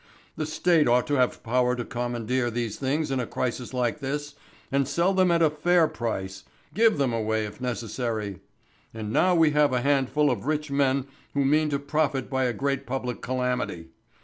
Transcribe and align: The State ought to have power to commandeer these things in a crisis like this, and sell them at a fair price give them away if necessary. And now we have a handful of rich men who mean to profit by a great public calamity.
The 0.35 0.47
State 0.47 0.87
ought 0.87 1.05
to 1.05 1.13
have 1.19 1.43
power 1.43 1.75
to 1.75 1.85
commandeer 1.85 2.49
these 2.49 2.77
things 2.77 3.11
in 3.11 3.19
a 3.19 3.27
crisis 3.27 3.71
like 3.71 3.99
this, 3.99 4.33
and 4.71 4.87
sell 4.87 5.13
them 5.13 5.29
at 5.29 5.43
a 5.43 5.51
fair 5.51 5.87
price 5.87 6.43
give 6.73 6.97
them 6.97 7.13
away 7.13 7.45
if 7.45 7.61
necessary. 7.61 8.39
And 8.95 9.13
now 9.13 9.35
we 9.35 9.51
have 9.51 9.71
a 9.71 9.81
handful 9.81 10.31
of 10.31 10.47
rich 10.47 10.71
men 10.71 11.05
who 11.35 11.45
mean 11.45 11.69
to 11.69 11.77
profit 11.77 12.31
by 12.31 12.45
a 12.45 12.51
great 12.53 12.87
public 12.87 13.21
calamity. 13.21 13.89